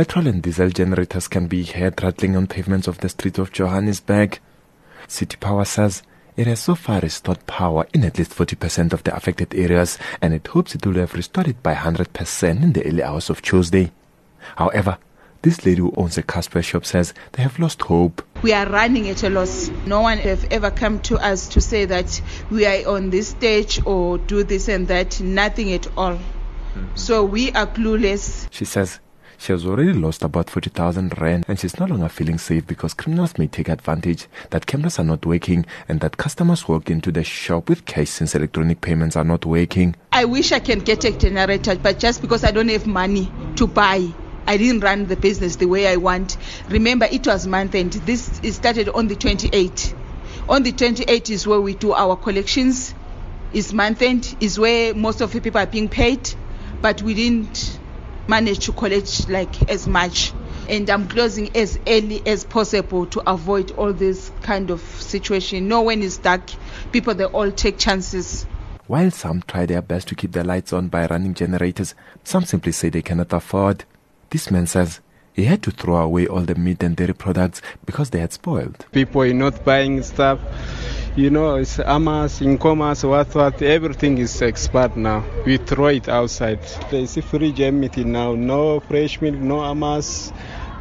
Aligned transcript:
Petrol 0.00 0.28
and 0.28 0.42
diesel 0.42 0.70
generators 0.70 1.28
can 1.28 1.46
be 1.46 1.62
heard 1.62 2.02
rattling 2.02 2.34
on 2.34 2.46
pavements 2.46 2.88
of 2.88 2.96
the 3.00 3.08
streets 3.10 3.38
of 3.38 3.52
Johannesburg. 3.52 4.40
City 5.06 5.36
Power 5.36 5.66
says 5.66 6.02
it 6.38 6.46
has 6.46 6.60
so 6.60 6.74
far 6.74 7.00
restored 7.00 7.46
power 7.46 7.86
in 7.92 8.04
at 8.04 8.16
least 8.16 8.30
40% 8.30 8.94
of 8.94 9.04
the 9.04 9.14
affected 9.14 9.54
areas 9.54 9.98
and 10.22 10.32
it 10.32 10.46
hopes 10.46 10.74
it 10.74 10.86
will 10.86 10.94
have 10.94 11.12
restored 11.12 11.48
it 11.48 11.62
by 11.62 11.74
100% 11.74 12.62
in 12.62 12.72
the 12.72 12.86
early 12.86 13.02
hours 13.02 13.28
of 13.28 13.42
Tuesday. 13.42 13.92
However, 14.56 14.96
this 15.42 15.66
lady 15.66 15.82
who 15.82 15.92
owns 15.98 16.16
a 16.16 16.22
spaza 16.22 16.64
shop 16.64 16.86
says 16.86 17.12
they 17.32 17.42
have 17.42 17.58
lost 17.58 17.82
hope. 17.82 18.24
We 18.40 18.54
are 18.54 18.70
running 18.70 19.06
at 19.10 19.22
a 19.22 19.28
loss. 19.28 19.68
No 19.84 20.00
one 20.00 20.16
have 20.16 20.50
ever 20.50 20.70
come 20.70 21.00
to 21.00 21.18
us 21.18 21.46
to 21.48 21.60
say 21.60 21.84
that 21.84 22.22
we 22.50 22.64
are 22.64 22.88
on 22.88 23.10
this 23.10 23.28
stage 23.28 23.84
or 23.84 24.16
do 24.16 24.44
this 24.44 24.66
and 24.68 24.88
that. 24.88 25.20
Nothing 25.20 25.74
at 25.74 25.86
all. 25.98 26.14
Mm-hmm. 26.14 26.86
So 26.94 27.22
we 27.22 27.52
are 27.52 27.66
clueless. 27.66 28.48
She 28.50 28.64
says 28.64 28.98
she 29.40 29.52
has 29.52 29.64
already 29.64 29.94
lost 29.94 30.22
about 30.22 30.50
40,000 30.50 31.18
rand 31.18 31.46
and 31.48 31.58
she's 31.58 31.80
no 31.80 31.86
longer 31.86 32.10
feeling 32.10 32.36
safe 32.36 32.66
because 32.66 32.92
criminals 32.92 33.38
may 33.38 33.46
take 33.46 33.70
advantage 33.70 34.26
that 34.50 34.66
cameras 34.66 34.98
are 34.98 35.04
not 35.04 35.24
working 35.24 35.64
and 35.88 36.00
that 36.00 36.18
customers 36.18 36.68
walk 36.68 36.90
into 36.90 37.10
the 37.10 37.24
shop 37.24 37.70
with 37.70 37.86
cash 37.86 38.10
since 38.10 38.34
electronic 38.34 38.82
payments 38.82 39.16
are 39.16 39.24
not 39.24 39.46
working. 39.46 39.96
I 40.12 40.26
wish 40.26 40.52
I 40.52 40.58
can 40.58 40.80
get 40.80 41.04
a 41.04 41.12
generator, 41.12 41.74
but 41.76 41.98
just 41.98 42.20
because 42.20 42.44
I 42.44 42.50
don't 42.50 42.68
have 42.68 42.86
money 42.86 43.32
to 43.56 43.66
buy, 43.66 44.08
I 44.46 44.58
didn't 44.58 44.80
run 44.82 45.06
the 45.06 45.16
business 45.16 45.56
the 45.56 45.66
way 45.66 45.86
I 45.86 45.96
want. 45.96 46.36
Remember, 46.68 47.06
it 47.10 47.26
was 47.26 47.46
month 47.46 47.74
end. 47.74 47.94
This 47.94 48.42
started 48.54 48.90
on 48.90 49.08
the 49.08 49.16
28th. 49.16 49.96
On 50.50 50.62
the 50.62 50.72
28th 50.72 51.30
is 51.30 51.46
where 51.46 51.60
we 51.62 51.74
do 51.74 51.94
our 51.94 52.14
collections. 52.14 52.94
Is 53.54 53.72
month 53.72 54.02
end 54.02 54.36
is 54.40 54.58
where 54.58 54.92
most 54.92 55.22
of 55.22 55.32
the 55.32 55.40
people 55.40 55.62
are 55.62 55.66
being 55.66 55.88
paid, 55.88 56.30
but 56.82 57.00
we 57.00 57.14
didn't 57.14 57.79
manage 58.30 58.64
to 58.66 58.72
collect 58.72 59.28
like 59.28 59.68
as 59.68 59.88
much 59.88 60.32
and 60.68 60.88
I'm 60.88 61.08
closing 61.08 61.54
as 61.56 61.80
early 61.84 62.24
as 62.24 62.44
possible 62.44 63.04
to 63.06 63.28
avoid 63.28 63.72
all 63.72 63.92
this 63.92 64.30
kind 64.42 64.70
of 64.70 64.80
situation. 64.80 65.66
No 65.66 65.82
one 65.82 66.00
is 66.00 66.16
dark. 66.18 66.42
People 66.92 67.12
they 67.14 67.24
all 67.24 67.50
take 67.50 67.76
chances. 67.76 68.46
While 68.86 69.10
some 69.10 69.42
try 69.48 69.66
their 69.66 69.82
best 69.82 70.06
to 70.08 70.14
keep 70.14 70.30
the 70.30 70.44
lights 70.44 70.72
on 70.72 70.86
by 70.88 71.06
running 71.06 71.34
generators, 71.34 71.96
some 72.22 72.44
simply 72.44 72.70
say 72.70 72.88
they 72.88 73.02
cannot 73.02 73.32
afford. 73.32 73.84
This 74.30 74.48
man 74.48 74.68
says 74.68 75.00
he 75.32 75.44
had 75.44 75.62
to 75.64 75.72
throw 75.72 75.96
away 75.96 76.28
all 76.28 76.42
the 76.42 76.54
meat 76.54 76.84
and 76.84 76.94
dairy 76.94 77.14
products 77.14 77.60
because 77.84 78.10
they 78.10 78.20
had 78.20 78.32
spoiled. 78.32 78.86
People 78.92 79.22
are 79.22 79.34
not 79.34 79.64
buying 79.64 80.04
stuff 80.04 80.38
you 81.16 81.30
know, 81.30 81.56
it's 81.56 81.78
amasi, 81.78 82.46
Inkomazi, 82.46 83.08
what, 83.08 83.34
what, 83.34 83.60
everything 83.62 84.18
is 84.18 84.40
expired 84.42 84.96
now. 84.96 85.24
We 85.44 85.56
throw 85.56 85.88
it 85.88 86.08
outside. 86.08 86.60
There's 86.90 87.16
a 87.16 87.22
free 87.22 87.52
jam 87.52 87.80
meeting 87.80 88.12
now, 88.12 88.34
no 88.34 88.80
fresh 88.80 89.20
milk, 89.20 89.36
no 89.36 89.56
amasi, 89.56 90.32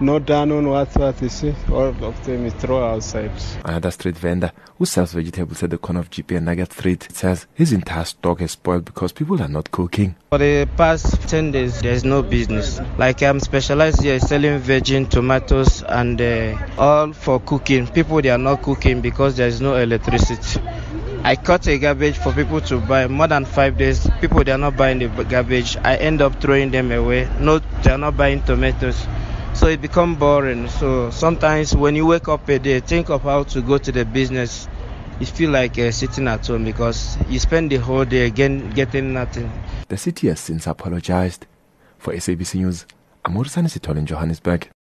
no 0.02 0.19
Danone, 0.19 0.69
what, 0.69 0.95
what, 0.95 1.22
you 1.22 1.30
see, 1.30 1.53
all 1.69 1.88
of 1.88 2.25
them 2.25 2.45
is 2.45 2.53
throw 2.53 2.83
outside. 2.83 3.31
Another 3.66 3.92
street 3.92 4.17
vendor 4.17 4.52
who 4.78 4.86
sells 4.86 5.14
vegetables 5.14 5.61
at 5.61 5.72
the 5.72 5.78
corner 5.78 6.00
of 6.00 6.09
Jeppe 6.09 6.38
and 6.38 6.45
Nugget 6.45 6.72
Street 6.72 7.08
says 7.11 7.47
his 7.53 7.73
entire 7.73 8.05
stock 8.05 8.39
has 8.39 8.52
spoiled 8.52 8.86
because 8.86 9.11
people 9.11 9.42
are 9.42 9.47
not 9.47 9.72
cooking. 9.72 10.16
For 10.30 10.38
the 10.38 10.70
past 10.77 11.27
10 11.27 11.52
days, 11.52 11.81
there's 11.81 12.05
no 12.05 12.23
business. 12.23 12.80
Like 12.97 13.22
I'm 13.22 13.39
specialized 13.39 14.02
here 14.02 14.20
selling 14.20 14.59
virgin 14.59 15.05
tomatoes 15.08 15.83
and 15.83 16.22
uh, 16.22 16.58
all 16.77 17.11
for 17.11 17.39
cooking. 17.42 17.88
People, 17.88 18.22
they 18.22 18.30
are 18.30 18.38
not 18.38 18.61
cooking 18.61 19.02
because 19.02 19.36
there's 19.36 19.59
no 19.59 19.75
electricity. 19.75 20.61
I 21.23 21.36
cut 21.36 21.67
a 21.67 21.77
garbage 21.77 22.17
for 22.17 22.31
people 22.31 22.61
to 22.61 22.80
buy 22.80 23.08
more 23.08 23.27
than 23.27 23.44
five 23.44 23.77
days. 23.77 24.09
People 24.22 24.45
they 24.45 24.53
are 24.53 24.58
not 24.58 24.77
buying 24.77 25.00
the 25.00 25.08
garbage. 25.25 25.75
I 25.77 25.97
end 25.97 26.22
up 26.22 26.39
throwing 26.39 26.72
them 26.72 26.94
away. 26.94 27.30
No, 27.42 27.59
they 27.59 27.92
are 27.92 27.97
not 27.97 28.16
buying 28.16 28.42
tomatoes 28.44 29.05
so 29.53 29.67
it 29.67 29.81
become 29.81 30.16
boring. 30.16 30.67
So 30.69 31.09
sometimes 31.11 31.75
when 31.75 31.95
you 31.95 32.05
wake 32.05 32.28
up 32.28 32.47
a 32.50 32.59
day 32.59 32.80
think 32.80 33.09
of 33.09 33.23
how 33.23 33.44
to 33.44 33.61
go 33.61 33.78
to 33.78 33.92
the 33.92 34.05
business. 34.05 34.67
You 35.19 35.25
feel 35.25 35.52
like 35.52 35.78
uh, 35.78 35.92
sitting 35.92 36.30
at 36.30 36.47
home 36.47 36.64
because 36.64 37.17
you 37.27 37.39
spend 37.39 37.71
the 37.73 37.76
whole 37.76 38.05
day 38.05 38.26
again 38.26 38.70
getting 38.70 39.11
nothing. 39.11 39.52
The 39.89 39.98
city 39.98 40.30
has 40.30 40.39
since 40.39 40.65
apologized. 40.65 41.45
For 41.98 42.14
sabc 42.14 42.55
news 42.55 42.86
i'm 43.26 43.36
in 43.98 44.05
johannesburg 44.05 44.70